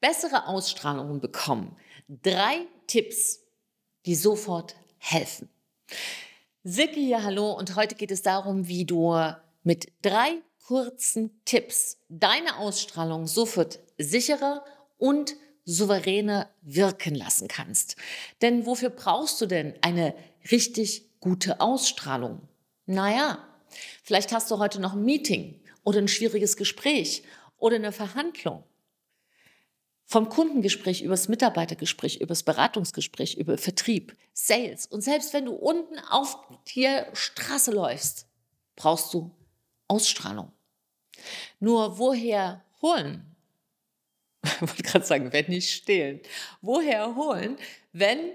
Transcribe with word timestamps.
bessere 0.00 0.46
Ausstrahlung 0.46 1.20
bekommen. 1.20 1.76
Drei 2.08 2.66
Tipps, 2.86 3.40
die 4.04 4.14
sofort 4.14 4.76
helfen. 4.98 5.48
Silke 6.62 7.00
hier, 7.00 7.22
hallo 7.22 7.52
und 7.52 7.76
heute 7.76 7.94
geht 7.94 8.10
es 8.10 8.22
darum, 8.22 8.66
wie 8.68 8.84
du 8.84 9.14
mit 9.62 9.92
drei 10.02 10.42
kurzen 10.66 11.40
Tipps 11.44 11.98
deine 12.08 12.58
Ausstrahlung 12.58 13.26
sofort 13.26 13.78
sicherer 13.98 14.64
und 14.98 15.36
souveräner 15.64 16.48
wirken 16.62 17.14
lassen 17.14 17.48
kannst. 17.48 17.96
Denn 18.42 18.66
wofür 18.66 18.90
brauchst 18.90 19.40
du 19.40 19.46
denn 19.46 19.74
eine 19.80 20.14
richtig 20.50 21.20
gute 21.20 21.60
Ausstrahlung? 21.60 22.48
Naja, 22.86 23.44
vielleicht 24.02 24.32
hast 24.32 24.50
du 24.50 24.58
heute 24.58 24.80
noch 24.80 24.94
ein 24.94 25.04
Meeting 25.04 25.60
oder 25.82 25.98
ein 25.98 26.08
schwieriges 26.08 26.56
Gespräch 26.56 27.22
oder 27.58 27.76
eine 27.76 27.92
Verhandlung. 27.92 28.64
Vom 30.08 30.28
Kundengespräch 30.28 31.02
übers 31.02 31.26
Mitarbeitergespräch, 31.26 32.20
übers 32.20 32.44
Beratungsgespräch, 32.44 33.36
über 33.36 33.58
Vertrieb, 33.58 34.16
Sales. 34.32 34.86
Und 34.86 35.00
selbst 35.00 35.32
wenn 35.34 35.46
du 35.46 35.52
unten 35.52 35.98
auf 35.98 36.38
der 36.76 37.08
Straße 37.12 37.72
läufst, 37.72 38.28
brauchst 38.76 39.12
du 39.12 39.34
Ausstrahlung. 39.88 40.52
Nur 41.58 41.98
woher 41.98 42.64
holen? 42.82 43.34
Ich 44.44 44.60
wollte 44.60 44.82
gerade 44.84 45.04
sagen, 45.04 45.32
wenn 45.32 45.46
nicht 45.48 45.70
stehlen. 45.70 46.20
Woher 46.60 47.16
holen, 47.16 47.58
wenn 47.92 48.30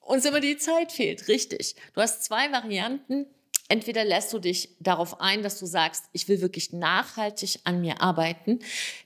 uns 0.00 0.24
immer 0.24 0.40
die 0.40 0.56
Zeit 0.56 0.90
fehlt? 0.90 1.28
Richtig. 1.28 1.76
Du 1.92 2.00
hast 2.00 2.24
zwei 2.24 2.50
Varianten, 2.50 3.26
Entweder 3.72 4.04
lässt 4.04 4.30
du 4.34 4.38
dich 4.38 4.76
darauf 4.80 5.18
ein, 5.22 5.42
dass 5.42 5.58
du 5.58 5.64
sagst, 5.64 6.04
ich 6.12 6.28
will 6.28 6.42
wirklich 6.42 6.74
nachhaltig 6.74 7.60
an 7.64 7.80
mir 7.80 8.02
arbeiten. 8.02 8.58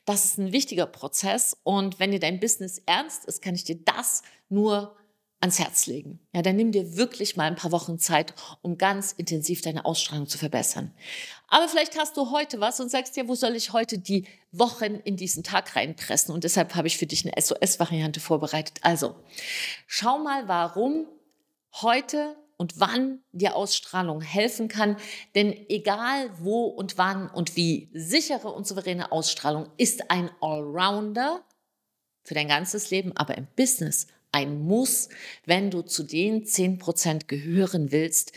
Das 0.07 0.25
ist 0.25 0.39
ein 0.39 0.51
wichtiger 0.51 0.87
Prozess. 0.87 1.57
Und 1.63 2.01
wenn 2.01 2.11
dir 2.11 2.19
dein 2.19 2.41
Business 2.41 2.83
ernst 2.85 3.27
ist, 3.27 3.43
kann 3.43 3.55
ich 3.55 3.63
dir 3.63 3.77
das 3.77 4.23
nur 4.49 4.97
ans 5.39 5.61
Herz 5.61 5.87
legen. 5.87 6.19
Ja, 6.35 6.43
dann 6.43 6.57
nimm 6.57 6.73
dir 6.73 6.97
wirklich 6.97 7.37
mal 7.37 7.45
ein 7.45 7.55
paar 7.55 7.71
Wochen 7.71 8.01
Zeit, 8.01 8.35
um 8.61 8.77
ganz 8.77 9.13
intensiv 9.13 9.63
deine 9.63 9.85
Ausstrahlung 9.85 10.27
zu 10.27 10.37
verbessern. 10.37 10.93
Aber 11.47 11.69
vielleicht 11.69 11.97
hast 11.97 12.17
du 12.17 12.33
heute 12.33 12.59
was 12.59 12.81
und 12.81 12.91
sagst 12.91 13.15
dir, 13.15 13.29
wo 13.29 13.37
soll 13.37 13.55
ich 13.55 13.73
heute 13.73 13.99
die 14.01 14.27
Wochen 14.51 14.97
in 14.97 15.17
diesen 15.17 15.45
Tag 15.45 15.77
reinpressen? 15.77 16.35
Und 16.35 16.43
deshalb 16.43 16.75
habe 16.75 16.89
ich 16.89 16.99
für 16.99 17.07
dich 17.07 17.25
eine 17.25 17.41
SOS-Variante 17.41 18.19
vorbereitet. 18.19 18.81
Also, 18.83 19.15
schau 19.87 20.19
mal, 20.19 20.49
warum 20.49 21.07
heute 21.83 22.35
und 22.57 22.81
wann 22.81 23.21
die 23.33 23.49
Ausstrahlung 23.49 24.21
helfen 24.21 24.69
kann. 24.69 24.97
Denn 25.35 25.53
egal 25.69 26.31
wo 26.39 26.65
und 26.65 26.99
wann 26.99 27.29
und 27.29 27.57
wie 27.57 27.91
sichere 27.93 28.49
und 28.49 28.67
souveräne 28.67 29.13
Ausstrahlung 29.13 29.69
ist 29.77 30.11
ein 30.11 30.31
Allrounder 30.41 31.45
für 32.23 32.35
dein 32.35 32.49
ganzes 32.49 32.91
Leben, 32.91 33.17
aber 33.17 33.37
im 33.37 33.47
Business 33.57 34.07
ein 34.33 34.61
Muss, 34.67 35.09
wenn 35.45 35.71
du 35.71 35.83
zu 35.83 36.03
den 36.03 36.45
10% 36.45 37.27
gehören 37.27 37.93
willst, 37.93 38.33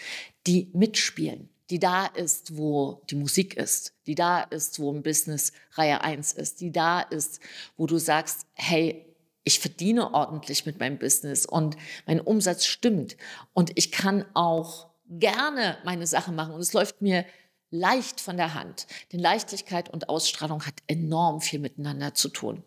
die 0.47 0.69
mitspielen, 0.73 1.49
die 1.69 1.79
da 1.79 2.05
ist, 2.05 2.55
wo 2.57 3.01
die 3.09 3.15
Musik 3.15 3.57
ist, 3.57 3.93
die 4.07 4.15
da 4.15 4.41
ist, 4.41 4.79
wo 4.79 4.93
ein 4.93 5.03
Business 5.03 5.51
Reihe 5.73 6.01
1 6.01 6.33
ist, 6.33 6.61
die 6.61 6.71
da 6.71 7.01
ist, 7.01 7.41
wo 7.75 7.85
du 7.85 7.97
sagst, 7.97 8.45
hey, 8.53 9.08
ich 9.43 9.59
verdiene 9.59 10.13
ordentlich 10.13 10.65
mit 10.65 10.79
meinem 10.79 10.99
Business 10.99 11.45
und 11.45 11.75
mein 12.05 12.21
Umsatz 12.21 12.65
stimmt 12.65 13.17
und 13.53 13.71
ich 13.75 13.91
kann 13.91 14.25
auch 14.33 14.89
gerne 15.09 15.77
meine 15.85 16.07
Sache 16.07 16.31
machen 16.31 16.53
und 16.53 16.61
es 16.61 16.73
läuft 16.73 17.01
mir 17.01 17.25
leicht 17.71 18.19
von 18.21 18.37
der 18.37 18.53
Hand. 18.53 18.87
Denn 19.11 19.19
Leichtigkeit 19.19 19.89
und 19.89 20.09
Ausstrahlung 20.09 20.65
hat 20.65 20.75
enorm 20.87 21.41
viel 21.41 21.59
miteinander 21.59 22.13
zu 22.13 22.29
tun. 22.29 22.63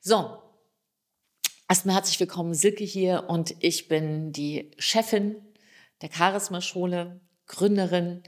So, 0.00 0.38
erstmal 1.68 1.96
herzlich 1.96 2.20
willkommen, 2.20 2.54
Silke 2.54 2.84
hier 2.84 3.24
und 3.28 3.54
ich 3.60 3.88
bin 3.88 4.32
die 4.32 4.70
Chefin 4.78 5.36
der 6.02 6.10
Charisma-Schule, 6.12 7.20
Gründerin 7.46 8.22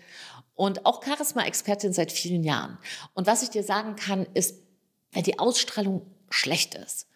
und 0.54 0.86
auch 0.86 1.04
Charisma-Expertin 1.04 1.92
seit 1.92 2.12
vielen 2.12 2.44
Jahren. 2.44 2.78
Und 3.14 3.26
was 3.26 3.42
ich 3.42 3.50
dir 3.50 3.62
sagen 3.62 3.96
kann, 3.96 4.26
ist, 4.34 4.62
wenn 5.12 5.22
die 5.22 5.38
Ausstrahlung 5.38 6.06
schlecht 6.30 6.74
ist, 6.74 7.08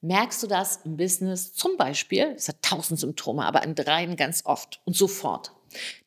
Merkst 0.00 0.42
du 0.42 0.46
das 0.46 0.80
im 0.84 0.96
Business 0.96 1.52
zum 1.52 1.76
Beispiel, 1.76 2.34
es 2.36 2.48
hat 2.48 2.62
tausend 2.62 2.98
Symptome, 2.98 3.44
aber 3.44 3.62
an 3.62 3.74
dreien 3.74 4.16
ganz 4.16 4.44
oft 4.44 4.80
und 4.84 4.96
sofort. 4.96 5.52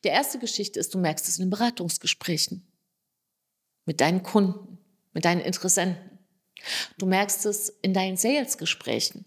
Der 0.03 0.11
erste 0.11 0.39
Geschichte 0.39 0.79
ist, 0.79 0.93
du 0.93 0.97
merkst 0.97 1.27
es 1.27 1.37
in 1.37 1.45
den 1.45 1.49
Beratungsgesprächen 1.49 2.67
mit 3.85 4.01
deinen 4.01 4.23
Kunden, 4.23 4.77
mit 5.13 5.25
deinen 5.25 5.41
Interessenten. 5.41 6.19
Du 6.97 7.05
merkst 7.05 7.45
es 7.45 7.69
in 7.81 7.93
deinen 7.93 8.17
Salesgesprächen. 8.17 9.25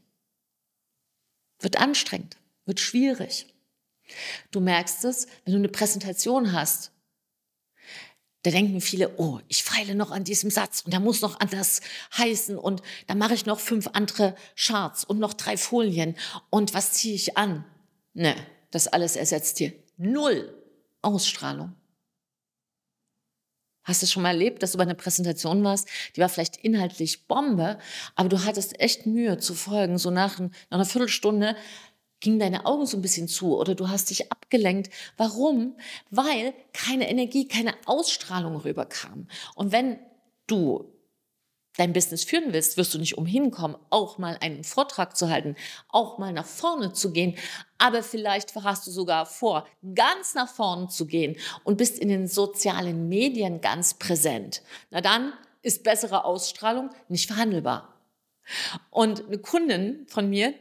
Wird 1.61 1.79
anstrengend, 1.79 2.37
wird 2.65 2.81
schwierig. 2.81 3.55
Du 4.51 4.61
merkst 4.61 5.05
es, 5.05 5.27
wenn 5.45 5.53
du 5.53 5.59
eine 5.59 5.69
Präsentation 5.69 6.53
hast 6.53 6.93
da 8.43 8.51
denken 8.51 8.81
viele, 8.81 9.19
oh, 9.19 9.41
ich 9.49 9.65
feile 9.65 9.95
noch 9.95 10.11
an 10.11 10.25
diesem 10.25 10.51
Satz 10.51 10.83
und 10.83 10.93
der 10.93 11.01
muss 11.01 11.21
noch 11.21 11.41
anders 11.41 11.81
heißen 12.17 12.57
und 12.57 12.83
dann 13.07 13.19
mache 13.19 13.35
ich 13.35 13.47
noch 13.47 13.59
fünf 13.59 13.89
andere 13.93 14.35
Charts 14.57 15.05
und 15.05 15.19
noch 15.19 15.35
drei 15.35 15.57
Folien 15.57 16.17
und 16.51 16.75
was 16.75 16.93
ziehe 16.93 17.15
ich 17.15 17.37
an? 17.37 17.65
Ne, 18.15 18.35
das 18.71 18.87
alles 18.89 19.17
ersetzt 19.17 19.59
dir 19.59 19.73
null 19.97 20.55
Ausstrahlung. 21.03 21.75
Hast 23.89 24.03
du 24.03 24.07
schon 24.07 24.23
mal 24.23 24.31
erlebt, 24.31 24.63
dass 24.63 24.73
du 24.73 24.79
bei 24.79 24.85
einer 24.85 24.93
Präsentation 24.93 25.65
warst, 25.65 25.89
die 26.15 26.21
war 26.21 26.29
vielleicht 26.29 26.59
inhaltlich 26.59 27.27
Bombe, 27.27 27.79
aber 28.17 28.29
du 28.29 28.45
hattest 28.45 28.79
echt 28.81 29.07
Mühe 29.07 29.39
zu 29.39 29.55
folgen. 29.55 29.97
So 29.97 30.11
nach, 30.11 30.39
nach 30.39 30.51
einer 30.69 30.85
Viertelstunde 30.85 31.57
gingen 32.21 32.39
deine 32.39 32.67
Augen 32.67 32.87
so 32.87 32.97
ein 32.97 33.03
bisschen 33.03 33.29
zu 33.29 33.57
oder 33.57 33.75
du 33.75 33.89
hast 33.89 34.11
dich 34.11 34.33
abgelenkt. 34.33 34.93
Warum? 35.17 35.77
Weil 36.11 36.55
keine 36.73 37.09
Energie, 37.09 37.47
keine 37.47 37.75
Ausstrahlung 37.87 38.57
rüberkam. 38.57 39.29
Und 39.55 39.73
wenn 39.73 39.99
du 40.47 40.93
dein 41.79 41.93
Business 41.93 42.25
führen 42.25 42.53
willst, 42.53 42.77
wirst 42.77 42.93
du 42.93 42.99
nicht 42.99 43.17
umhin 43.17 43.51
kommen, 43.51 43.77
auch 43.91 44.19
mal 44.19 44.37
einen 44.41 44.65
Vortrag 44.65 45.17
zu 45.17 45.31
halten, 45.31 45.55
auch 45.89 46.19
mal 46.19 46.33
nach 46.33 46.45
vorne 46.45 46.93
zu 46.93 47.13
gehen. 47.13 47.37
Aber 47.79 48.03
vielleicht 48.03 48.55
hast 48.57 48.87
du 48.87 48.91
sogar 48.91 49.25
vor, 49.27 49.67
ganz 49.95 50.35
nach 50.35 50.49
vorne 50.49 50.89
zu 50.89 51.07
gehen 51.07 51.37
und 51.63 51.79
bist 51.79 51.99
in 51.99 52.09
den 52.09 52.27
sozialen 52.27 53.09
Medien 53.09 53.61
ganz 53.61 53.95
präsent. 53.95 54.63
Na 54.91 55.01
dann 55.01 55.33
ist 55.63 55.85
bessere 55.85 56.25
Ausstrahlung 56.25 56.91
nicht 57.09 57.29
verhandelbar. 57.29 57.95
Und 58.91 59.27
eine 59.27 59.39
Kundin 59.39 60.07
von 60.09 60.29
mir, 60.29 60.55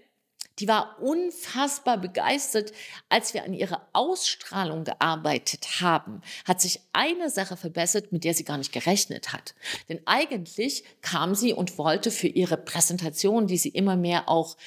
die 0.59 0.67
war 0.67 0.97
unfassbar 1.01 1.97
begeistert, 1.97 2.71
als 3.09 3.33
wir 3.33 3.43
an 3.43 3.53
ihrer 3.53 3.87
Ausstrahlung 3.93 4.83
gearbeitet 4.83 5.81
haben. 5.81 6.21
Hat 6.45 6.61
sich 6.61 6.81
eine 6.93 7.29
Sache 7.29 7.57
verbessert, 7.57 8.11
mit 8.11 8.23
der 8.23 8.33
sie 8.33 8.43
gar 8.43 8.57
nicht 8.57 8.71
gerechnet 8.71 9.33
hat. 9.33 9.53
Denn 9.89 10.01
eigentlich 10.05 10.83
kam 11.01 11.35
sie 11.35 11.53
und 11.53 11.77
wollte 11.77 12.11
für 12.11 12.27
ihre 12.27 12.57
Präsentation, 12.57 13.47
die 13.47 13.57
sie 13.57 13.69
immer 13.69 13.95
mehr 13.95 14.29
auch 14.29 14.57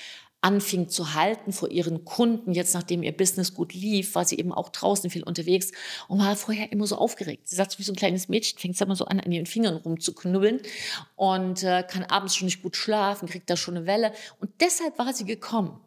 anfing 0.42 0.88
zu 0.88 1.14
halten 1.14 1.52
vor 1.52 1.70
ihren 1.70 2.04
Kunden, 2.04 2.52
jetzt 2.52 2.74
nachdem 2.74 3.02
ihr 3.02 3.16
Business 3.16 3.54
gut 3.54 3.74
lief, 3.74 4.14
war 4.14 4.24
sie 4.24 4.38
eben 4.38 4.52
auch 4.52 4.70
draußen 4.70 5.10
viel 5.10 5.22
unterwegs 5.22 5.70
und 6.08 6.18
war 6.18 6.34
vorher 6.34 6.72
immer 6.72 6.86
so 6.86 6.96
aufgeregt. 6.96 7.48
Sie 7.48 7.56
sagt, 7.56 7.78
wie 7.78 7.82
so 7.82 7.92
ein 7.92 7.96
kleines 7.96 8.28
Mädchen, 8.28 8.58
fängt 8.58 8.74
es 8.74 8.80
immer 8.80 8.96
so 8.96 9.04
an, 9.04 9.20
an 9.20 9.30
ihren 9.30 9.46
Fingern 9.46 9.76
rumzuknubbeln 9.76 10.60
und 11.16 11.62
äh, 11.62 11.82
kann 11.82 12.04
abends 12.04 12.36
schon 12.36 12.46
nicht 12.46 12.62
gut 12.62 12.76
schlafen, 12.76 13.28
kriegt 13.28 13.50
da 13.50 13.56
schon 13.56 13.76
eine 13.76 13.86
Welle. 13.86 14.12
Und 14.38 14.50
deshalb 14.60 14.98
war 14.98 15.12
sie 15.12 15.24
gekommen. 15.24 15.78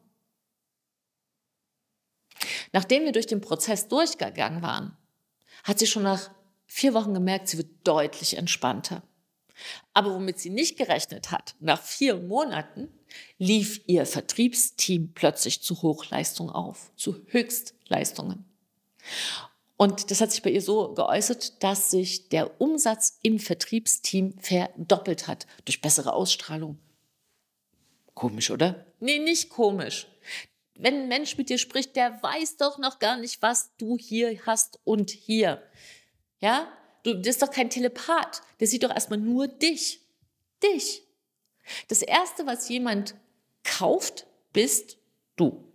Nachdem 2.72 3.06
wir 3.06 3.12
durch 3.12 3.28
den 3.28 3.41
Prozess 3.41 3.88
durchgegangen 3.88 4.62
waren, 4.62 4.97
hat 5.64 5.80
sie 5.80 5.88
schon 5.88 6.03
nach 6.03 6.30
vier 6.66 6.94
Wochen 6.94 7.14
gemerkt, 7.14 7.47
sie 7.47 7.58
wird 7.58 7.88
deutlich 7.88 8.38
entspannter. 8.38 9.03
Aber 9.94 10.14
womit 10.14 10.40
sie 10.40 10.50
nicht 10.50 10.78
gerechnet 10.78 11.31
hat, 11.31 11.56
nach 11.59 11.81
vier 11.81 12.16
Monaten 12.16 12.90
lief 13.38 13.82
ihr 13.88 14.05
Vertriebsteam 14.05 15.14
plötzlich 15.14 15.61
zu 15.61 15.82
Hochleistung 15.82 16.50
auf, 16.50 16.91
zu 16.96 17.23
Höchstleistungen. 17.28 18.46
Und 19.78 20.11
das 20.11 20.22
hat 20.22 20.32
sich 20.32 20.41
bei 20.41 20.52
ihr 20.52 20.61
so 20.61 20.94
geäußert, 20.94 21.61
dass 21.64 21.91
sich 21.91 22.29
der 22.29 22.61
Umsatz 22.61 23.20
im 23.22 23.40
Vertriebsteam 23.40 24.38
verdoppelt 24.40 25.28
hat 25.28 25.46
durch 25.66 25.82
bessere 25.82 26.14
Ausstrahlung. 26.14 26.79
Komisch, 28.14 28.52
oder? 28.52 28.85
Nee, 29.00 29.20
nicht 29.20 29.50
komisch. 29.50 30.08
Wenn 30.76 31.02
ein 31.02 31.08
Mensch 31.08 31.38
mit 31.38 31.50
dir 31.50 31.58
spricht, 31.58 31.96
der 31.96 32.22
weiß 32.22 32.58
doch 32.58 32.78
noch 32.78 33.00
gar 33.00 33.17
nicht, 33.17 33.41
was 33.41 33.76
du 33.78 33.97
hier 33.97 34.40
hast 34.46 34.79
und 34.84 35.09
hier. 35.11 35.61
Ja? 36.40 36.67
Du, 37.03 37.14
das 37.14 37.35
ist 37.35 37.41
doch 37.41 37.52
kein 37.52 37.70
Telepath. 37.70 38.41
Der 38.59 38.67
sieht 38.67 38.84
doch 38.84 38.90
erstmal 38.90 39.20
nur 39.20 39.47
dich. 39.47 40.02
Dich. 40.64 41.03
Das 41.88 42.02
erste, 42.02 42.46
was 42.46 42.70
jemand 42.70 43.16
kauft, 43.64 44.26
bist 44.53 44.97
du. 45.35 45.72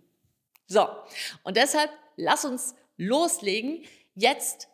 So. 0.67 0.87
Und 1.43 1.57
deshalb 1.57 1.91
lass 2.15 2.45
uns 2.45 2.75
loslegen. 2.97 3.83
Jetzt 4.15 4.67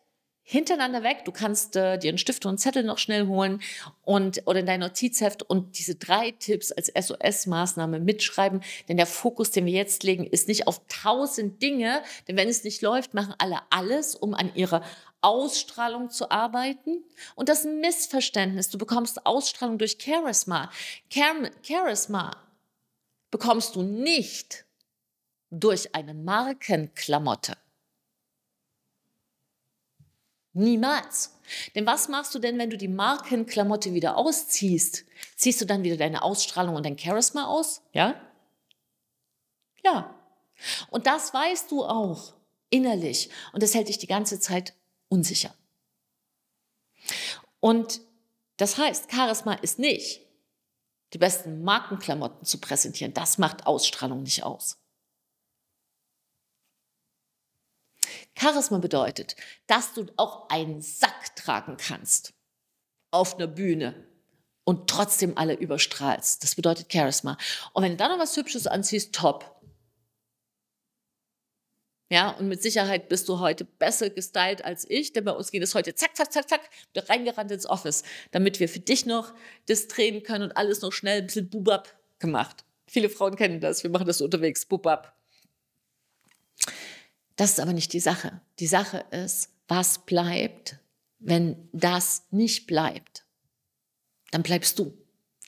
hintereinander 0.48 1.02
weg. 1.02 1.26
Du 1.26 1.32
kannst 1.32 1.76
äh, 1.76 1.98
dir 1.98 2.10
einen 2.10 2.20
Stift 2.20 2.46
und 2.46 2.50
einen 2.50 2.58
Zettel 2.60 2.84
noch 2.84 3.00
schnell 3.00 3.26
holen 3.28 3.62
und 4.04 4.44
oder 4.46 4.60
in 4.60 4.68
dein 4.68 4.80
Notizheft 4.80 5.42
und 5.42 5.80
diese 5.80 5.96
drei 5.96 6.32
Tipps 6.32 6.72
als 6.72 6.94
SOS-Maßnahme 6.94 8.00
mitschreiben. 8.00 8.62
Denn 8.88 8.98
der 8.98 9.08
Fokus, 9.08 9.50
den 9.50 9.66
wir 9.66 9.74
jetzt 9.74 10.04
legen, 10.04 10.24
ist 10.24 10.48
nicht 10.48 10.68
auf 10.68 10.82
tausend 10.88 11.64
Dinge. 11.64 12.04
Denn 12.28 12.38
wenn 12.38 12.48
es 12.48 12.64
nicht 12.64 12.84
läuft, 12.84 13.16
machen 13.16 13.34
alle 13.40 13.60
alles, 13.72 14.14
um 14.14 14.36
an 14.36 14.52
ihre 14.54 14.84
Ausstrahlung 15.26 16.12
zu 16.12 16.30
arbeiten. 16.30 17.04
Und 17.34 17.50
das 17.50 17.64
Missverständnis. 17.64 18.70
Du 18.70 18.78
bekommst 18.78 19.26
Ausstrahlung 19.26 19.80
durch 19.80 19.98
Charisma. 20.00 20.72
Char 21.10 21.50
Charisma 21.64 22.38
bekommst 23.32 23.76
du 23.76 23.82
nicht 23.82 24.66
durch 25.50 25.96
eine 25.96 26.14
Markenklamotte. 26.14 27.58
Niemals. 30.54 31.38
Denn 31.74 31.86
was 31.86 32.08
machst 32.08 32.34
du 32.34 32.40
denn, 32.40 32.58
wenn 32.58 32.70
du 32.70 32.78
die 32.78 32.88
Markenklamotte 32.88 33.94
wieder 33.94 34.16
ausziehst? 34.16 35.06
Ziehst 35.36 35.60
du 35.60 35.66
dann 35.66 35.84
wieder 35.84 35.98
deine 35.98 36.22
Ausstrahlung 36.22 36.76
und 36.76 36.86
dein 36.86 36.98
Charisma 36.98 37.48
aus? 37.48 37.82
Ja? 37.94 38.16
Ja. 39.84 40.16
Und 40.92 41.08
das 41.08 41.34
weißt 41.34 41.72
du 41.72 41.84
auch 41.84 42.36
innerlich. 42.70 43.30
Und 43.54 43.64
das 43.64 43.74
hält 43.74 43.90
dich 43.90 43.98
die 43.98 44.08
ganze 44.08 44.40
Zeit 44.40 44.74
unsicher. 45.16 45.54
Und 47.62 48.02
das 48.58 48.78
heißt, 48.78 49.12
Charisma 49.12 49.54
ist 49.54 49.80
nicht, 49.80 50.22
die 51.14 51.18
besten 51.18 51.64
Markenklamotten 51.64 52.46
zu 52.46 52.60
präsentieren. 52.60 53.14
Das 53.14 53.38
macht 53.38 53.66
Ausstrahlung 53.66 54.24
nicht 54.24 54.44
aus. 54.44 54.78
Charisma 58.38 58.80
bedeutet, 58.80 59.38
dass 59.68 59.94
du 59.94 60.08
auch 60.18 60.50
einen 60.50 60.82
Sack 60.82 61.36
tragen 61.38 61.78
kannst 61.78 62.34
auf 63.12 63.36
einer 63.36 63.48
Bühne 63.48 64.06
und 64.66 64.90
trotzdem 64.90 65.38
alle 65.38 65.54
überstrahlst. 65.54 66.44
Das 66.44 66.56
bedeutet 66.56 66.92
Charisma. 66.92 67.38
Und 67.72 67.84
wenn 67.84 67.92
du 67.92 67.98
dann 67.98 68.12
noch 68.12 68.20
was 68.20 68.36
Hübsches 68.36 68.68
anziehst, 68.68 69.16
top. 69.16 69.55
Ja, 72.10 72.32
und 72.32 72.48
mit 72.48 72.62
Sicherheit 72.62 73.10
bist 73.10 73.28
du 73.30 73.40
heute 73.40 73.66
besser 73.66 74.12
gestylt 74.12 74.64
als 74.64 74.88
ich, 74.88 75.14
denn 75.14 75.26
bei 75.26 75.32
uns 75.32 75.50
geht 75.50 75.64
es 75.64 75.74
heute 75.74 75.96
zack, 75.96 76.16
zack, 76.16 76.32
zack, 76.32 76.48
zack, 76.48 76.62
reingerannt 76.96 77.52
ins 77.52 77.66
Office, 77.66 78.04
damit 78.32 78.60
wir 78.60 78.70
für 78.70 78.80
dich 78.80 79.08
noch 79.08 79.34
das 79.68 79.88
drehen 79.88 80.22
können 80.22 80.44
und 80.44 80.58
alles 80.58 80.82
noch 80.82 80.92
schnell 80.92 81.22
ein 81.22 81.28
bisschen 81.28 81.50
bubab 81.50 81.96
gemacht. 82.20 82.64
Viele 82.88 83.10
Frauen 83.10 83.36
kennen 83.36 83.60
das, 83.60 83.82
wir 83.82 83.90
machen 83.90 84.06
das 84.06 84.22
unterwegs, 84.22 84.66
bubab. 84.66 85.16
Das 87.36 87.52
ist 87.52 87.60
aber 87.60 87.74
nicht 87.74 87.92
die 87.94 88.00
Sache. 88.00 88.40
Die 88.60 88.68
Sache 88.68 89.04
ist, 89.12 89.50
was 89.68 90.06
bleibt, 90.06 90.78
wenn 91.20 91.68
das 91.74 92.24
nicht 92.30 92.68
bleibt? 92.68 93.26
Dann 94.32 94.44
bleibst 94.44 94.78
du. 94.78 94.96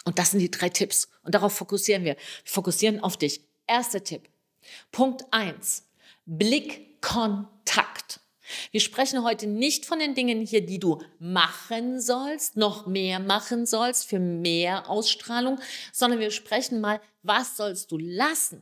Und 0.06 0.20
das 0.20 0.32
sind 0.32 0.40
die 0.40 0.52
drei 0.52 0.70
Tipps. 0.70 1.10
Und 1.24 1.36
darauf 1.36 1.54
fokussieren 1.54 2.04
wir. 2.04 2.16
Wir 2.16 2.52
fokussieren 2.52 3.02
auf 3.02 3.18
dich. 3.18 3.42
Erster 3.68 4.04
Tipp. 4.04 4.28
Punkt 4.92 5.26
eins: 5.32 5.87
Blickkontakt. 6.28 8.20
Wir 8.72 8.82
sprechen 8.82 9.24
heute 9.24 9.48
nicht 9.48 9.86
von 9.86 10.00
den 10.00 10.14
Dingen 10.14 10.42
hier, 10.42 10.66
die 10.66 10.80
du 10.80 11.02
machen 11.20 12.00
sollst, 12.00 12.58
noch 12.58 12.86
mehr 12.86 13.20
machen 13.20 13.66
sollst 13.66 14.08
für 14.08 14.20
mehr 14.20 14.90
Ausstrahlung, 14.90 15.60
sondern 15.92 16.20
wir 16.20 16.32
sprechen 16.32 16.82
mal, 16.82 17.02
was 17.24 17.58
sollst 17.58 17.92
du 17.92 17.98
lassen? 17.98 18.62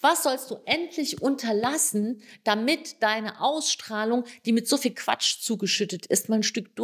Was 0.00 0.22
sollst 0.22 0.50
du 0.50 0.56
endlich 0.64 1.20
unterlassen, 1.20 2.22
damit 2.44 3.02
deine 3.02 3.40
Ausstrahlung, 3.40 4.24
die 4.46 4.52
mit 4.52 4.68
so 4.68 4.76
viel 4.76 4.94
Quatsch 4.94 5.40
zugeschüttet 5.40 6.06
ist, 6.06 6.28
mal 6.28 6.36
ein 6.36 6.42
Stück 6.42 6.74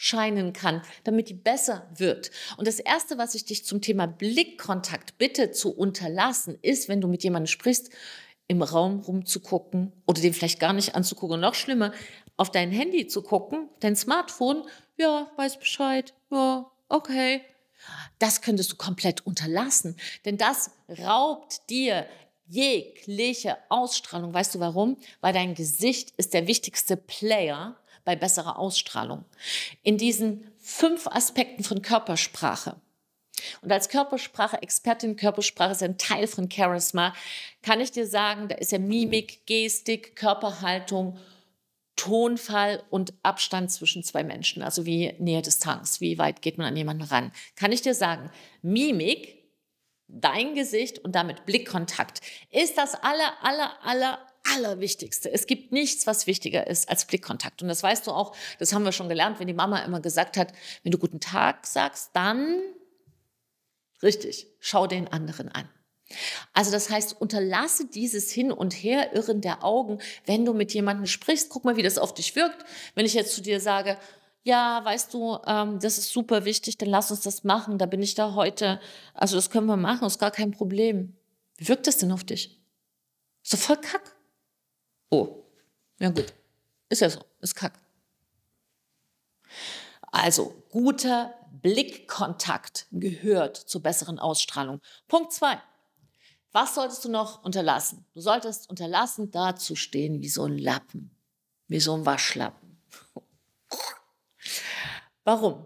durchscheinen 0.00 0.52
kann, 0.52 0.82
damit 1.04 1.28
die 1.28 1.34
besser 1.34 1.86
wird? 1.94 2.30
Und 2.56 2.66
das 2.66 2.78
Erste, 2.78 3.18
was 3.18 3.34
ich 3.34 3.44
dich 3.44 3.64
zum 3.64 3.80
Thema 3.80 4.06
Blickkontakt 4.06 5.18
bitte 5.18 5.50
zu 5.50 5.76
unterlassen, 5.76 6.58
ist, 6.62 6.88
wenn 6.88 7.00
du 7.00 7.08
mit 7.08 7.22
jemandem 7.22 7.46
sprichst, 7.46 7.90
im 8.48 8.62
Raum 8.62 9.00
rumzugucken 9.00 9.92
oder 10.06 10.20
den 10.20 10.34
vielleicht 10.34 10.58
gar 10.58 10.72
nicht 10.72 10.96
anzugucken. 10.96 11.38
Noch 11.38 11.54
schlimmer, 11.54 11.92
auf 12.36 12.50
dein 12.50 12.72
Handy 12.72 13.06
zu 13.06 13.22
gucken, 13.22 13.68
dein 13.78 13.94
Smartphone, 13.94 14.64
ja, 14.96 15.30
weiß 15.36 15.58
Bescheid, 15.58 16.14
ja, 16.30 16.68
okay. 16.88 17.42
Das 18.18 18.42
könntest 18.42 18.72
du 18.72 18.76
komplett 18.76 19.24
unterlassen, 19.24 19.96
denn 20.24 20.36
das 20.36 20.70
raubt 20.88 21.70
dir 21.70 22.06
jegliche 22.46 23.56
Ausstrahlung. 23.68 24.34
Weißt 24.34 24.56
du 24.56 24.60
warum? 24.60 24.96
Weil 25.20 25.32
dein 25.32 25.54
Gesicht 25.54 26.12
ist 26.16 26.34
der 26.34 26.48
wichtigste 26.48 26.96
Player 26.96 27.79
bei 28.04 28.16
besserer 28.16 28.58
Ausstrahlung. 28.58 29.24
In 29.82 29.98
diesen 29.98 30.50
fünf 30.58 31.06
Aspekten 31.06 31.64
von 31.64 31.82
Körpersprache. 31.82 32.76
Und 33.62 33.72
als 33.72 33.88
Körpersprache-Expertin, 33.88 35.16
Körpersprache 35.16 35.72
ist 35.72 35.82
ein 35.82 35.98
Teil 35.98 36.26
von 36.26 36.50
Charisma, 36.50 37.14
kann 37.62 37.80
ich 37.80 37.90
dir 37.90 38.06
sagen, 38.06 38.48
da 38.48 38.56
ist 38.56 38.72
ja 38.72 38.78
Mimik, 38.78 39.46
Gestik, 39.46 40.16
Körperhaltung, 40.16 41.18
Tonfall 41.96 42.82
und 42.90 43.12
Abstand 43.22 43.70
zwischen 43.70 44.02
zwei 44.02 44.24
Menschen. 44.24 44.62
Also 44.62 44.86
wie 44.86 45.14
Nähe 45.18 45.42
Distanz, 45.42 46.00
wie 46.00 46.18
weit 46.18 46.40
geht 46.42 46.56
man 46.56 46.66
an 46.66 46.76
jemanden 46.76 47.02
ran. 47.02 47.32
Kann 47.56 47.72
ich 47.72 47.82
dir 47.82 47.94
sagen, 47.94 48.30
Mimik 48.62 49.40
dein 50.08 50.54
Gesicht 50.54 50.98
und 50.98 51.14
damit 51.14 51.46
Blickkontakt 51.46 52.20
ist 52.50 52.78
das 52.78 52.94
aller, 52.94 53.32
aller, 53.42 53.72
aller, 53.84 54.18
Allerwichtigste. 54.44 55.30
Es 55.30 55.46
gibt 55.46 55.72
nichts, 55.72 56.06
was 56.06 56.26
wichtiger 56.26 56.66
ist 56.66 56.88
als 56.88 57.04
Blickkontakt. 57.04 57.62
Und 57.62 57.68
das 57.68 57.82
weißt 57.82 58.06
du 58.06 58.12
auch, 58.12 58.34
das 58.58 58.72
haben 58.72 58.84
wir 58.84 58.92
schon 58.92 59.08
gelernt, 59.08 59.38
wenn 59.38 59.46
die 59.46 59.54
Mama 59.54 59.80
immer 59.80 60.00
gesagt 60.00 60.36
hat, 60.36 60.52
wenn 60.82 60.92
du 60.92 60.98
guten 60.98 61.20
Tag 61.20 61.66
sagst, 61.66 62.10
dann 62.14 62.60
richtig, 64.02 64.46
schau 64.60 64.86
den 64.86 65.08
anderen 65.08 65.48
an. 65.48 65.68
Also 66.52 66.70
das 66.70 66.90
heißt, 66.90 67.20
unterlasse 67.20 67.86
dieses 67.86 68.30
Hin 68.32 68.50
und 68.50 68.72
Her 68.72 69.14
irren 69.14 69.40
der 69.40 69.64
Augen, 69.64 69.98
wenn 70.26 70.44
du 70.44 70.52
mit 70.52 70.74
jemandem 70.74 71.06
sprichst. 71.06 71.50
Guck 71.50 71.64
mal, 71.64 71.76
wie 71.76 71.82
das 71.82 71.98
auf 71.98 72.14
dich 72.14 72.34
wirkt. 72.34 72.64
Wenn 72.94 73.06
ich 73.06 73.14
jetzt 73.14 73.34
zu 73.34 73.42
dir 73.42 73.60
sage, 73.60 73.96
ja, 74.42 74.84
weißt 74.84 75.12
du, 75.14 75.38
ähm, 75.46 75.78
das 75.80 75.98
ist 75.98 76.12
super 76.12 76.44
wichtig, 76.44 76.78
dann 76.78 76.88
lass 76.88 77.10
uns 77.10 77.20
das 77.20 77.44
machen. 77.44 77.78
Da 77.78 77.86
bin 77.86 78.02
ich 78.02 78.14
da 78.14 78.34
heute. 78.34 78.80
Also 79.14 79.36
das 79.36 79.50
können 79.50 79.66
wir 79.66 79.76
machen, 79.76 80.06
ist 80.06 80.18
gar 80.18 80.30
kein 80.30 80.50
Problem. 80.50 81.16
Wie 81.56 81.68
wirkt 81.68 81.86
das 81.86 81.98
denn 81.98 82.10
auf 82.10 82.24
dich? 82.24 82.58
So 83.42 83.56
voll 83.56 83.76
kack. 83.76 84.16
Oh, 85.10 85.44
ja 85.98 86.10
gut. 86.10 86.32
Ist 86.88 87.00
ja 87.00 87.10
so, 87.10 87.20
ist 87.40 87.54
kack. 87.54 87.78
Also 90.12 90.54
guter 90.70 91.34
Blickkontakt 91.62 92.86
gehört 92.90 93.56
zur 93.56 93.82
besseren 93.82 94.18
Ausstrahlung. 94.18 94.80
Punkt 95.08 95.32
zwei. 95.32 95.60
Was 96.52 96.74
solltest 96.74 97.04
du 97.04 97.10
noch 97.10 97.44
unterlassen? 97.44 98.06
Du 98.12 98.20
solltest 98.20 98.68
unterlassen, 98.68 99.30
da 99.30 99.54
zu 99.54 99.76
stehen 99.76 100.20
wie 100.20 100.28
so 100.28 100.44
ein 100.44 100.58
Lappen, 100.58 101.16
wie 101.68 101.78
so 101.78 101.94
ein 101.94 102.06
Waschlappen. 102.06 102.82
Warum? 105.24 105.64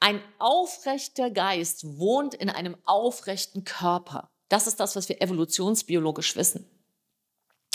Ein 0.00 0.22
aufrechter 0.38 1.30
Geist 1.30 1.98
wohnt 1.98 2.34
in 2.34 2.48
einem 2.48 2.76
aufrechten 2.84 3.64
Körper. 3.64 4.30
Das 4.48 4.66
ist 4.66 4.80
das, 4.80 4.96
was 4.96 5.10
wir 5.10 5.20
evolutionsbiologisch 5.20 6.36
wissen. 6.36 6.64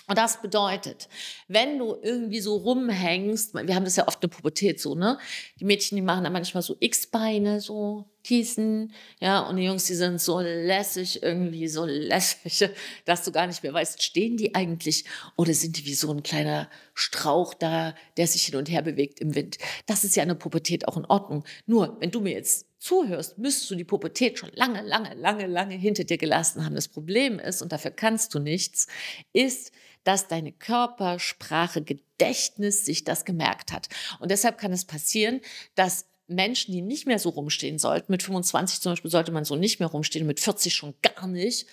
Und 0.08 0.18
das 0.18 0.42
bedeutet, 0.42 1.08
wenn 1.48 1.80
du 1.80 1.96
irgendwie 2.02 2.42
so 2.42 2.58
rumhängst, 2.58 3.54
wir 3.54 3.76
haben 3.76 3.86
das 3.86 3.96
ja 3.96 4.08
oft 4.08 4.22
in 4.24 4.30
der 4.30 4.36
Pubertät 4.36 4.80
so, 4.80 4.96
ne? 4.96 5.18
Die 5.60 5.66
Mädchen, 5.66 5.96
die 5.96 6.02
machen 6.02 6.26
dann 6.26 6.34
manchmal 6.34 6.62
so 6.62 6.76
X-Beine, 6.80 7.62
so 7.62 8.06
Kiesen, 8.24 8.94
ja, 9.20 9.42
und 9.42 9.58
die 9.58 9.64
Jungs, 9.64 9.86
die 9.86 9.96
sind 9.96 10.20
so 10.20 10.40
lässig, 10.40 11.22
irgendwie 11.24 11.68
so 11.68 11.86
lässig, 11.86 12.70
dass 13.06 13.24
du 13.24 13.32
gar 13.32 13.48
nicht 13.48 13.64
mehr 13.64 13.74
weißt, 13.74 14.02
stehen 14.02 14.38
die 14.38 14.56
eigentlich 14.56 15.06
oder 15.36 15.54
sind 15.54 15.78
die 15.78 15.86
wie 15.86 15.94
so 15.94 16.12
ein 16.12 16.24
kleiner 16.24 16.70
Strauch 16.94 17.54
da, 17.54 17.94
der 18.18 18.28
sich 18.28 18.44
hin 18.44 18.56
und 18.56 18.70
her 18.70 18.82
bewegt 18.82 19.20
im 19.20 19.36
Wind. 19.36 19.58
Das 19.88 20.04
ist 20.04 20.16
ja 20.16 20.24
in 20.24 20.30
der 20.30 20.36
Pubertät 20.36 20.88
auch 20.88 20.98
in 20.98 21.06
Ordnung. 21.06 21.44
Nur, 21.66 21.98
wenn 22.00 22.12
du 22.12 22.22
mir 22.22 22.34
jetzt 22.34 22.68
zuhörst, 22.80 23.38
müsstest 23.38 23.72
du 23.72 23.76
die 23.76 23.84
Pubertät 23.84 24.40
schon 24.40 24.52
lange, 24.54 24.82
lange, 24.82 25.14
lange, 25.16 25.48
lange 25.48 25.76
hinter 25.76 26.04
dir 26.04 26.18
gelassen 26.18 26.66
haben. 26.66 26.76
Das 26.76 26.88
Problem 26.88 27.40
ist, 27.40 27.62
und 27.62 27.72
dafür 27.72 27.92
kannst 27.92 28.34
du 28.34 28.40
nichts, 28.40 28.88
ist, 29.32 29.72
dass 30.04 30.28
deine 30.28 30.52
Körpersprache 30.52 31.82
Gedächtnis 31.82 32.86
sich 32.86 33.04
das 33.04 33.26
gemerkt 33.26 33.72
hat. 33.72 33.90
Und 34.20 34.32
deshalb 34.32 34.58
kann 34.58 34.72
es 34.72 34.86
passieren, 34.86 35.42
dass 35.76 36.06
Menschen, 36.28 36.72
die 36.72 36.82
nicht 36.82 37.06
mehr 37.06 37.20
so 37.20 37.30
rumstehen 37.30 37.78
sollten, 37.78 38.12
mit 38.12 38.24
25 38.24 38.82
zum 38.82 38.94
Beispiel 38.94 39.12
sollte 39.12 39.32
man 39.32 39.46
so 39.46 39.56
nicht 39.56 39.80
mehr 39.80 39.90
rumstehen, 39.90 40.26
mit 40.26 40.40
40 40.40 40.74
schon 40.74 40.94
gar 41.02 41.28
nicht. 41.28 41.68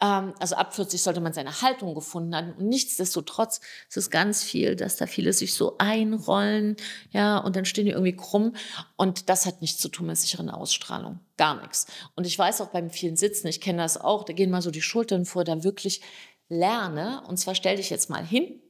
Ähm, 0.00 0.34
also 0.40 0.56
ab 0.56 0.74
40 0.74 1.00
sollte 1.00 1.20
man 1.20 1.32
seine 1.32 1.62
Haltung 1.62 1.94
gefunden 1.94 2.34
haben. 2.34 2.52
Und 2.54 2.68
nichtsdestotrotz 2.68 3.60
ist 3.88 3.96
es 3.96 4.10
ganz 4.10 4.42
viel, 4.42 4.74
dass 4.74 4.96
da 4.96 5.06
viele 5.06 5.32
sich 5.32 5.54
so 5.54 5.78
einrollen, 5.78 6.76
ja, 7.10 7.38
und 7.38 7.54
dann 7.54 7.64
stehen 7.64 7.86
die 7.86 7.92
irgendwie 7.92 8.16
krumm. 8.16 8.56
Und 8.96 9.28
das 9.28 9.46
hat 9.46 9.60
nichts 9.60 9.80
zu 9.80 9.88
tun 9.88 10.06
mit 10.06 10.18
sicheren 10.18 10.50
Ausstrahlung. 10.50 11.20
Gar 11.36 11.60
nichts. 11.62 11.86
Und 12.16 12.26
ich 12.26 12.38
weiß 12.38 12.60
auch 12.60 12.68
beim 12.70 12.90
vielen 12.90 13.16
Sitzen, 13.16 13.46
ich 13.46 13.60
kenne 13.60 13.82
das 13.82 13.96
auch, 13.96 14.24
da 14.24 14.32
gehen 14.32 14.50
mal 14.50 14.62
so 14.62 14.70
die 14.70 14.82
Schultern 14.82 15.24
vor, 15.24 15.44
da 15.44 15.62
wirklich 15.62 16.00
lerne, 16.48 17.22
und 17.26 17.38
zwar 17.38 17.54
stell 17.54 17.76
dich 17.76 17.90
jetzt 17.90 18.10
mal 18.10 18.24
hin, 18.24 18.60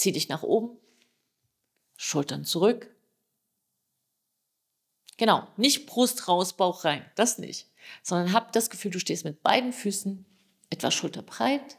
Zieh 0.00 0.12
dich 0.12 0.30
nach 0.30 0.42
oben, 0.42 0.78
Schultern 1.98 2.46
zurück. 2.46 2.88
Genau, 5.18 5.46
nicht 5.58 5.84
Brust 5.84 6.26
raus, 6.26 6.56
Bauch 6.56 6.84
rein, 6.84 7.04
das 7.16 7.36
nicht, 7.36 7.68
sondern 8.02 8.32
hab 8.32 8.50
das 8.52 8.70
Gefühl, 8.70 8.92
du 8.92 8.98
stehst 8.98 9.26
mit 9.26 9.42
beiden 9.42 9.74
Füßen 9.74 10.24
etwas 10.70 10.94
schulterbreit 10.94 11.76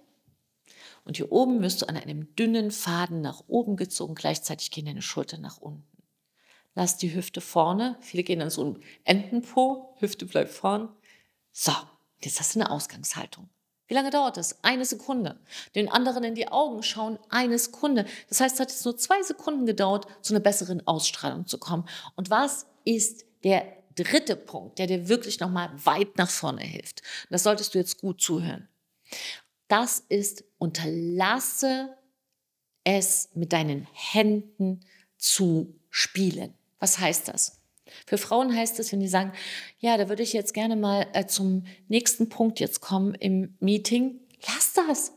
und 1.03 1.17
hier 1.17 1.31
oben 1.31 1.63
wirst 1.63 1.81
du 1.81 1.87
an 1.89 1.97
einem 1.97 2.35
dünnen 2.35 2.69
Faden 2.69 3.21
nach 3.21 3.41
oben 3.47 3.75
gezogen, 3.75 4.13
gleichzeitig 4.13 4.69
gehen 4.69 4.85
deine 4.85 5.01
Schultern 5.01 5.41
nach 5.41 5.57
unten. 5.57 6.03
Lass 6.75 6.97
die 6.97 7.15
Hüfte 7.15 7.41
vorne, 7.41 7.97
viele 8.01 8.21
gehen 8.21 8.37
dann 8.37 8.51
so 8.51 8.63
ein 8.65 8.83
Entenpo, 9.03 9.95
Hüfte 9.97 10.27
bleibt 10.27 10.51
vorn. 10.51 10.95
So, 11.51 11.73
jetzt 12.21 12.39
hast 12.39 12.53
du 12.53 12.59
eine 12.59 12.69
Ausgangshaltung. 12.69 13.49
Wie 13.91 13.95
lange 13.95 14.09
dauert 14.09 14.37
das? 14.37 14.63
Eine 14.63 14.85
Sekunde. 14.85 15.37
Den 15.75 15.89
anderen 15.89 16.23
in 16.23 16.33
die 16.33 16.47
Augen 16.47 16.81
schauen, 16.81 17.19
eine 17.27 17.59
Sekunde. 17.59 18.05
Das 18.29 18.39
heißt, 18.39 18.55
es 18.55 18.59
hat 18.61 18.71
jetzt 18.71 18.85
nur 18.85 18.95
zwei 18.95 19.21
Sekunden 19.21 19.65
gedauert, 19.65 20.07
zu 20.21 20.31
einer 20.31 20.39
besseren 20.39 20.87
Ausstrahlung 20.87 21.45
zu 21.45 21.57
kommen. 21.57 21.85
Und 22.15 22.29
was 22.29 22.67
ist 22.85 23.25
der 23.43 23.65
dritte 23.95 24.37
Punkt, 24.37 24.79
der 24.79 24.87
dir 24.87 25.09
wirklich 25.09 25.41
nochmal 25.41 25.71
weit 25.83 26.17
nach 26.17 26.29
vorne 26.29 26.61
hilft? 26.61 27.01
Das 27.29 27.43
solltest 27.43 27.75
du 27.75 27.79
jetzt 27.79 27.99
gut 27.99 28.21
zuhören. 28.21 28.69
Das 29.67 30.05
ist, 30.07 30.45
unterlasse 30.57 31.93
es 32.85 33.27
mit 33.33 33.51
deinen 33.51 33.89
Händen 33.91 34.85
zu 35.17 35.75
spielen. 35.89 36.53
Was 36.79 36.97
heißt 36.97 37.27
das? 37.27 37.60
Für 38.05 38.17
Frauen 38.17 38.55
heißt 38.55 38.79
es, 38.79 38.91
wenn 38.91 38.99
die 38.99 39.07
sagen, 39.07 39.33
ja, 39.79 39.97
da 39.97 40.09
würde 40.09 40.23
ich 40.23 40.33
jetzt 40.33 40.53
gerne 40.53 40.75
mal 40.75 41.07
äh, 41.13 41.25
zum 41.25 41.65
nächsten 41.87 42.29
Punkt 42.29 42.59
jetzt 42.59 42.81
kommen 42.81 43.15
im 43.15 43.55
Meeting, 43.59 44.19
lass 44.47 44.73
das. 44.73 45.13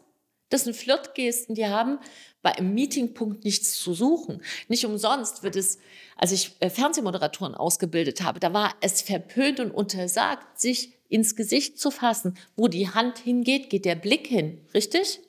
Das 0.50 0.64
sind 0.64 0.76
Flirtgesten, 0.76 1.54
die 1.54 1.66
haben 1.66 1.98
bei 2.42 2.52
einem 2.52 2.74
Meetingpunkt 2.74 3.44
nichts 3.44 3.80
zu 3.80 3.94
suchen. 3.94 4.42
Nicht 4.68 4.84
umsonst 4.84 5.42
wird 5.42 5.56
es, 5.56 5.78
als 6.16 6.30
ich 6.30 6.52
äh, 6.60 6.70
Fernsehmoderatoren 6.70 7.54
ausgebildet 7.54 8.22
habe, 8.22 8.38
da 8.38 8.52
war 8.52 8.74
es 8.80 9.02
verpönt 9.02 9.60
und 9.60 9.70
untersagt, 9.70 10.60
sich 10.60 10.92
ins 11.08 11.36
Gesicht 11.36 11.80
zu 11.80 11.90
fassen. 11.90 12.36
Wo 12.54 12.68
die 12.68 12.88
Hand 12.88 13.18
hingeht, 13.18 13.70
geht 13.70 13.84
der 13.84 13.94
Blick 13.94 14.26
hin. 14.26 14.60
Richtig? 14.74 15.20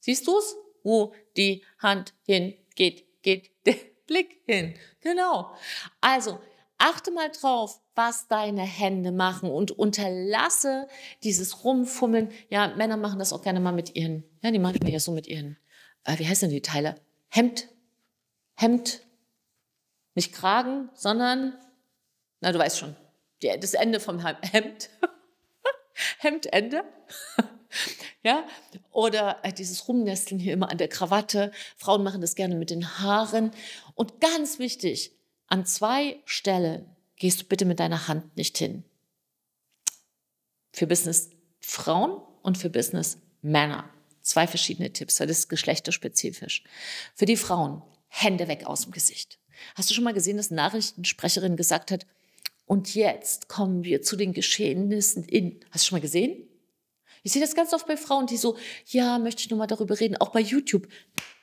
Siehst 0.00 0.26
du 0.26 0.36
es? 0.38 0.54
Wo 0.82 1.14
die 1.36 1.64
Hand 1.78 2.12
hingeht, 2.26 3.22
geht 3.22 3.50
der 3.66 3.76
Blick 4.06 4.42
hin. 4.46 4.74
Genau. 5.00 5.50
Also 6.00 6.38
achte 6.84 7.10
mal 7.10 7.30
drauf, 7.30 7.80
was 7.94 8.28
deine 8.28 8.62
Hände 8.62 9.10
machen 9.10 9.50
und 9.50 9.70
unterlasse 9.70 10.86
dieses 11.22 11.64
Rumfummeln. 11.64 12.30
Ja, 12.50 12.68
Männer 12.76 12.98
machen 12.98 13.18
das 13.18 13.32
auch 13.32 13.42
gerne 13.42 13.60
mal 13.60 13.72
mit 13.72 13.96
ihren, 13.96 14.22
ja, 14.42 14.50
die 14.50 14.58
machen 14.58 14.86
ja 14.86 15.00
so 15.00 15.12
mit 15.12 15.26
ihren, 15.26 15.56
äh, 16.04 16.18
wie 16.18 16.28
heißen 16.28 16.50
die 16.50 16.60
Teile? 16.60 16.96
Hemd, 17.28 17.68
Hemd, 18.56 19.00
nicht 20.14 20.34
Kragen, 20.34 20.90
sondern, 20.94 21.54
na, 22.40 22.52
du 22.52 22.58
weißt 22.58 22.78
schon, 22.78 22.94
die, 23.42 23.50
das 23.58 23.74
Ende 23.74 23.98
vom 23.98 24.18
Hemd. 24.52 24.90
Hemdende. 26.18 26.84
Ja, 28.22 28.46
oder 28.92 29.40
äh, 29.42 29.52
dieses 29.52 29.88
Rumnesteln 29.88 30.40
hier 30.40 30.52
immer 30.54 30.70
an 30.70 30.78
der 30.78 30.88
Krawatte. 30.88 31.50
Frauen 31.76 32.04
machen 32.04 32.20
das 32.20 32.36
gerne 32.36 32.54
mit 32.54 32.70
den 32.70 33.00
Haaren. 33.00 33.50
Und 33.94 34.20
ganz 34.20 34.60
wichtig, 34.60 35.12
an 35.54 35.64
zwei 35.66 36.20
Stellen 36.24 36.84
gehst 37.14 37.42
du 37.42 37.44
bitte 37.44 37.64
mit 37.64 37.78
deiner 37.78 38.08
Hand 38.08 38.36
nicht 38.36 38.58
hin. 38.58 38.82
Für 40.72 40.88
Business 40.88 41.30
Frauen 41.60 42.20
und 42.42 42.58
für 42.58 42.70
Business 42.70 43.18
Männer. 43.40 43.88
Zwei 44.20 44.48
verschiedene 44.48 44.92
Tipps, 44.92 45.20
weil 45.20 45.28
das 45.28 45.38
ist 45.38 45.48
geschlechterspezifisch. 45.48 46.64
Für 47.14 47.26
die 47.26 47.36
Frauen, 47.36 47.82
Hände 48.08 48.48
weg 48.48 48.66
aus 48.66 48.82
dem 48.82 48.90
Gesicht. 48.90 49.38
Hast 49.76 49.88
du 49.88 49.94
schon 49.94 50.02
mal 50.02 50.12
gesehen, 50.12 50.38
dass 50.38 50.50
eine 50.50 50.56
Nachrichtensprecherin 50.56 51.54
gesagt 51.54 51.92
hat, 51.92 52.04
und 52.66 52.92
jetzt 52.96 53.48
kommen 53.48 53.84
wir 53.84 54.02
zu 54.02 54.16
den 54.16 54.32
Geschehnissen 54.32 55.22
in. 55.22 55.60
Hast 55.70 55.84
du 55.84 55.90
schon 55.90 55.98
mal 55.98 56.02
gesehen? 56.02 56.48
Ich 57.22 57.30
sehe 57.30 57.42
das 57.42 57.54
ganz 57.54 57.72
oft 57.72 57.86
bei 57.86 57.96
Frauen, 57.96 58.26
die 58.26 58.38
so, 58.38 58.58
ja, 58.86 59.20
möchte 59.20 59.42
ich 59.42 59.50
nur 59.50 59.58
mal 59.60 59.68
darüber 59.68 60.00
reden, 60.00 60.16
auch 60.16 60.32
bei 60.32 60.40
YouTube. 60.40 60.88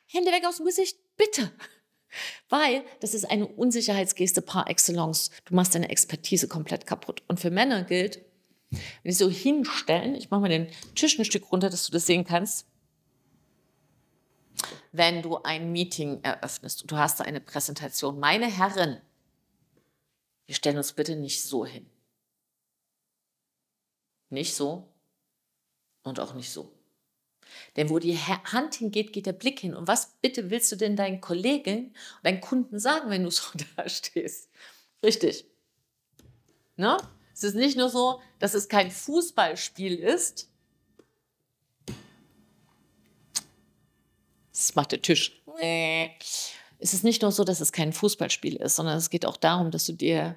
Hände 0.08 0.34
weg 0.34 0.46
aus 0.46 0.58
dem 0.58 0.66
Gesicht, 0.66 0.98
bitte. 1.16 1.54
Weil 2.50 2.84
das 3.00 3.14
ist 3.14 3.26
eine 3.26 3.48
Unsicherheitsgeste 3.48 4.42
par 4.42 4.70
excellence. 4.70 5.32
Du 5.46 5.56
machst 5.56 5.76
deine 5.76 5.90
Expertise 5.90 6.48
komplett 6.48 6.86
kaputt. 6.86 7.24
Und 7.28 7.40
für 7.40 7.52
Männer 7.52 7.84
gilt, 7.84 8.24
wenn 8.70 9.12
sie 9.12 9.24
so 9.24 9.30
hinstellen, 9.30 10.16
ich 10.16 10.30
mache 10.30 10.42
mal 10.42 10.50
den 10.50 10.68
Tisch 10.96 11.18
ein 11.18 11.26
Stück 11.26 11.52
runter, 11.52 11.70
dass 11.70 11.86
du 11.86 11.92
das 11.92 12.06
sehen 12.06 12.24
kannst. 12.24 12.66
Wenn 14.92 15.22
du 15.22 15.38
ein 15.38 15.72
Meeting 15.72 16.22
eröffnest 16.24 16.82
und 16.82 16.92
du 16.92 16.98
hast 16.98 17.20
da 17.20 17.24
eine 17.24 17.42
Präsentation, 17.42 18.20
meine 18.20 18.48
Herren, 18.48 19.02
wir 20.46 20.56
stellen 20.56 20.78
uns 20.78 20.94
bitte 20.94 21.16
nicht 21.16 21.44
so 21.44 21.66
hin. 21.66 21.90
Nicht 24.30 24.54
so, 24.54 24.92
und 26.04 26.20
auch 26.20 26.34
nicht 26.34 26.50
so. 26.50 26.72
Denn 27.76 27.90
wo 27.90 28.00
die 28.00 28.18
Hand 28.18 28.76
hingeht, 28.76 29.14
geht 29.14 29.26
der 29.26 29.34
Blick 29.34 29.60
hin. 29.60 29.76
Und 29.76 29.88
was 29.88 30.14
bitte 30.22 30.50
willst 30.50 30.72
du 30.72 30.76
denn 30.76 30.96
deinen 30.96 31.22
Kollegen 31.22 31.94
deinen 32.24 32.42
Kunden 32.42 32.80
sagen, 32.80 33.10
wenn 33.10 33.24
du 33.24 33.32
so 33.32 33.44
da 33.78 33.88
stehst? 33.88 34.50
Richtig. 35.04 35.46
Ne? 36.76 36.98
Es 37.34 37.44
ist 37.44 37.56
nicht 37.56 37.78
nur 37.78 37.90
so, 37.90 38.22
dass 38.40 38.54
es 38.54 38.70
kein 38.70 38.92
Fußballspiel 38.92 39.96
ist. 39.96 40.50
Das 44.52 44.76
macht 44.76 44.92
der 44.92 45.02
Tisch. 45.02 45.42
Es 45.58 46.94
ist 46.94 47.04
nicht 47.04 47.22
nur 47.22 47.32
so, 47.32 47.44
dass 47.44 47.62
es 47.62 47.72
kein 47.72 47.94
Fußballspiel 47.94 48.58
ist, 48.58 48.76
sondern 48.76 48.98
es 48.98 49.10
geht 49.10 49.26
auch 49.26 49.38
darum, 49.38 49.72
dass 49.72 49.86
du 49.86 49.94
dir, 49.94 50.36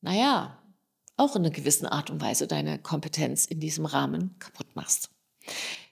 naja, 0.00 0.62
auch 1.16 1.36
in 1.36 1.42
einer 1.42 1.54
gewissen 1.54 1.86
Art 1.86 2.10
und 2.10 2.20
Weise 2.20 2.46
deine 2.46 2.78
Kompetenz 2.78 3.46
in 3.46 3.60
diesem 3.60 3.86
Rahmen 3.86 4.38
kaputt 4.38 4.74
machst. 4.74 5.10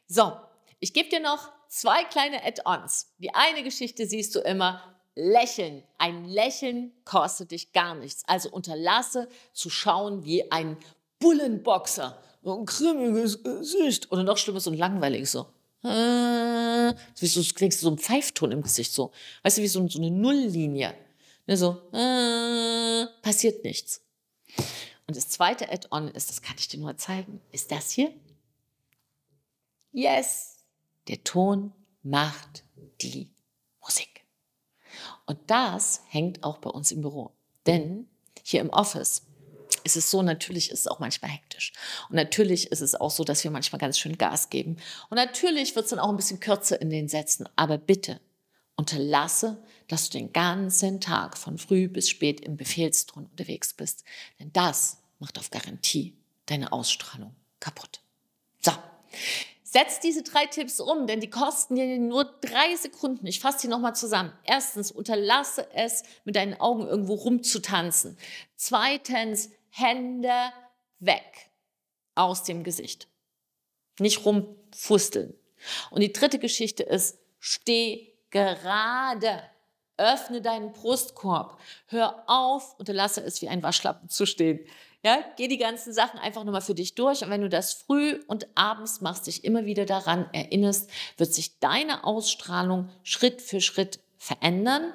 So, 0.07 0.37
ich 0.85 0.93
gebe 0.93 1.09
dir 1.09 1.21
noch 1.21 1.51
zwei 1.69 2.05
kleine 2.05 2.45
Add-ons. 2.45 3.15
Die 3.17 3.35
eine 3.35 3.63
Geschichte 3.63 4.07
siehst 4.07 4.35
du 4.35 4.41
immer, 4.41 4.83
Lächeln. 5.15 5.83
Ein 5.97 6.27
Lächeln 6.27 6.93
kostet 7.07 7.53
dich 7.53 7.73
gar 7.73 7.95
nichts. 7.95 8.23
Also 8.27 8.51
unterlasse 8.51 9.31
zu 9.55 9.71
schauen 9.71 10.27
wie 10.27 10.53
ein 10.53 10.77
Bullenboxer. 11.21 12.21
So 12.43 12.59
ein 12.59 12.67
grimmiges 12.67 13.43
Gesicht. 13.43 14.13
Oder 14.13 14.25
noch 14.25 14.37
schlimmer, 14.37 14.61
so 14.61 14.71
ein 14.71 14.77
langweiliges 14.77 15.33
so. 15.33 15.47
Äh, 15.85 15.89
wie 17.19 17.27
so, 17.29 17.41
du 17.41 17.71
so 17.71 17.91
ein 17.91 17.97
Pfeifton 17.97 18.53
im 18.53 18.63
Gesicht 18.63 18.93
so. 18.93 19.11
Weißt 19.43 19.57
du, 19.57 19.63
wie 19.63 19.69
so, 19.69 19.89
so 19.89 19.99
eine 19.99 20.11
Nulllinie. 20.11 20.95
Ne, 21.47 21.57
so, 21.57 21.81
äh, 21.93 23.07
passiert 23.23 23.65
nichts. 23.65 24.03
Und 25.07 25.17
das 25.17 25.31
zweite 25.31 25.73
Add-on 25.73 26.09
ist, 26.09 26.29
das 26.29 26.43
kann 26.43 26.57
ich 26.59 26.69
dir 26.69 26.81
nur 26.81 26.95
zeigen, 26.99 27.41
ist 27.53 27.73
das 27.73 27.91
hier. 27.91 28.13
Yes, 29.93 30.54
der 31.09 31.23
Ton 31.25 31.73
macht 32.03 32.65
die 33.01 33.31
Musik. 33.81 34.25
Und 35.27 35.39
das 35.47 36.03
hängt 36.09 36.45
auch 36.45 36.59
bei 36.59 36.71
uns 36.71 36.93
im 36.93 37.01
Büro. 37.01 37.33
Denn 37.67 38.09
hier 38.43 38.61
im 38.61 38.71
Office 38.71 39.23
ist 39.85 39.97
es 39.97 40.11
so, 40.11 40.23
natürlich 40.23 40.71
ist 40.71 40.81
es 40.81 40.87
auch 40.87 40.99
manchmal 40.99 41.31
hektisch. 41.31 41.73
Und 42.09 42.17
natürlich 42.17 42.73
ist 42.73 42.81
es 42.81 42.95
auch 42.95 43.11
so, 43.11 43.25
dass 43.25 43.45
wir 43.45 43.51
manchmal 43.51 43.81
ganz 43.81 43.99
schön 43.99 44.17
Gas 44.17 44.51
geben. 44.51 44.77
Und 45.11 45.17
natürlich 45.17 45.75
wird 45.75 45.85
es 45.85 45.91
dann 45.91 45.99
auch 45.99 46.09
ein 46.09 46.17
bisschen 46.17 46.41
kürzer 46.41 46.81
in 46.81 46.91
den 46.91 47.09
Sätzen. 47.09 47.49
Aber 47.57 47.79
bitte 47.79 48.21
unterlasse, 48.77 49.63
dass 49.89 50.09
du 50.09 50.19
den 50.19 50.33
ganzen 50.33 51.01
Tag 51.01 51.37
von 51.37 51.59
früh 51.59 51.89
bis 51.89 52.09
spät 52.09 52.41
im 52.41 52.57
Befehlston 52.57 53.27
unterwegs 53.27 53.75
bist. 53.75 54.05
Denn 54.41 54.53
das 54.53 55.03
macht 55.19 55.39
auf 55.39 55.51
Garantie 55.51 56.17
deine 56.47 56.73
Ausstrahlung 56.73 57.35
kaputt. 57.61 58.01
So. 58.61 58.73
Setz 59.75 59.99
diese 59.99 60.23
drei 60.23 60.47
Tipps 60.47 60.79
um, 60.79 61.09
denn 61.09 61.19
die 61.19 61.31
kosten 61.31 61.75
dir 61.75 61.99
nur 61.99 62.27
drei 62.41 62.77
Sekunden. 62.77 63.27
Ich 63.27 63.41
fasse 63.41 63.63
die 63.63 63.67
nochmal 63.67 63.97
zusammen. 63.97 64.33
Erstens, 64.45 64.93
unterlasse 64.93 65.67
es, 65.75 66.05
mit 66.23 66.37
deinen 66.37 66.55
Augen 66.61 66.87
irgendwo 66.87 67.15
rumzutanzen. 67.15 68.17
Zweitens, 68.55 69.51
Hände 69.71 70.53
weg 71.01 71.51
aus 72.15 72.45
dem 72.45 72.63
Gesicht. 72.63 73.09
Nicht 73.99 74.25
rumfusteln. 74.25 75.35
Und 75.91 76.03
die 76.03 76.13
dritte 76.13 76.39
Geschichte 76.39 76.85
ist, 76.85 77.19
steh 77.41 78.13
gerade. 78.31 79.43
Öffne 79.97 80.43
deinen 80.43 80.73
Brustkorb. 80.73 81.59
Hör 81.87 82.25
auf, 82.27 82.79
unterlasse 82.79 83.23
es 83.23 83.41
wie 83.43 83.49
ein 83.49 83.63
Waschlappen 83.63 84.09
zu 84.09 84.27
stehen. 84.27 84.61
Ja, 85.05 85.19
geh 85.37 85.49
die 85.49 85.59
ganzen 85.59 85.93
Sachen 85.93 86.19
einfach 86.19 86.45
nochmal 86.45 86.63
für 86.63 86.75
dich 86.75 86.95
durch. 86.95 87.23
Und 87.23 87.31
wenn 87.31 87.43
du 87.43 87.51
das 87.51 87.75
früh 87.75 88.21
und 88.27 88.47
abends 88.55 89.03
machst, 89.03 89.27
dich 89.27 89.45
immer 89.45 89.67
wieder 89.67 89.85
daran 89.85 90.27
erinnerst, 90.33 90.91
wird 91.19 91.33
sich 91.33 91.59
deine 91.61 92.05
Ausstrahlung 92.05 92.89
Schritt 93.03 93.43
für 93.43 93.61
Schritt 93.61 94.01
verändern. 94.17 94.95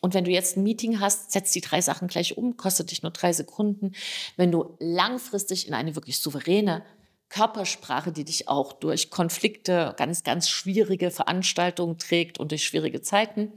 Und 0.00 0.14
wenn 0.14 0.24
du 0.24 0.30
jetzt 0.30 0.56
ein 0.56 0.62
Meeting 0.62 1.00
hast, 1.00 1.32
setz 1.32 1.50
die 1.50 1.60
drei 1.60 1.80
Sachen 1.80 2.06
gleich 2.06 2.38
um, 2.38 2.56
kostet 2.56 2.92
dich 2.92 3.02
nur 3.02 3.10
drei 3.10 3.32
Sekunden. 3.32 3.92
Wenn 4.36 4.52
du 4.52 4.76
langfristig 4.78 5.66
in 5.66 5.74
eine 5.74 5.96
wirklich 5.96 6.18
souveräne 6.18 6.84
Körpersprache, 7.28 8.12
die 8.12 8.24
dich 8.24 8.48
auch 8.48 8.72
durch 8.72 9.10
Konflikte, 9.10 9.94
ganz, 9.98 10.22
ganz 10.22 10.48
schwierige 10.48 11.10
Veranstaltungen 11.10 11.98
trägt 11.98 12.38
und 12.38 12.52
durch 12.52 12.64
schwierige 12.64 13.02
Zeiten. 13.02 13.52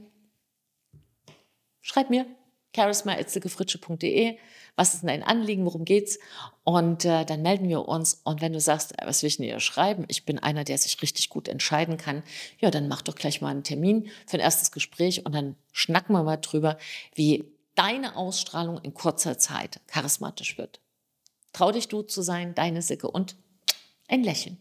Schreib 1.82 2.10
mir 2.10 2.26
charisma.itzelgefritsche.de. 2.74 4.38
Was 4.76 4.94
ist 4.94 5.04
dein 5.04 5.22
Anliegen? 5.22 5.66
Worum 5.66 5.84
geht's? 5.84 6.18
Und 6.64 7.04
äh, 7.04 7.24
dann 7.26 7.42
melden 7.42 7.68
wir 7.68 7.86
uns. 7.86 8.22
Und 8.24 8.40
wenn 8.40 8.54
du 8.54 8.60
sagst, 8.60 8.98
äh, 8.98 9.06
was 9.06 9.22
will 9.22 9.28
ich 9.28 9.36
denn 9.36 9.46
hier 9.46 9.60
schreiben? 9.60 10.04
Ich 10.08 10.24
bin 10.24 10.38
einer, 10.38 10.64
der 10.64 10.78
sich 10.78 11.00
richtig 11.02 11.28
gut 11.28 11.48
entscheiden 11.48 11.98
kann. 11.98 12.22
Ja, 12.58 12.70
dann 12.70 12.88
mach 12.88 13.02
doch 13.02 13.14
gleich 13.14 13.42
mal 13.42 13.50
einen 13.50 13.64
Termin 13.64 14.08
für 14.26 14.38
ein 14.38 14.40
erstes 14.40 14.72
Gespräch 14.72 15.26
und 15.26 15.34
dann 15.34 15.56
schnacken 15.72 16.14
wir 16.14 16.22
mal 16.22 16.38
drüber, 16.38 16.78
wie 17.14 17.44
deine 17.74 18.16
Ausstrahlung 18.16 18.78
in 18.78 18.94
kurzer 18.94 19.38
Zeit 19.38 19.80
charismatisch 19.86 20.56
wird. 20.56 20.80
Trau 21.52 21.72
dich 21.72 21.88
du 21.88 22.02
zu 22.02 22.22
sein, 22.22 22.54
deine 22.54 22.80
Sicke 22.80 23.10
und 23.10 23.36
ein 24.08 24.24
Lächeln. 24.24 24.56